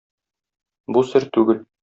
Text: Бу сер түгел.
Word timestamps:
Бу 0.97 1.05
сер 1.11 1.29
түгел. 1.39 1.63